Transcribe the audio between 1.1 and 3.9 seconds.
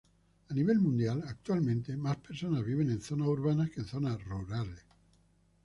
actualmente, más personas viven en zonas urbanas que en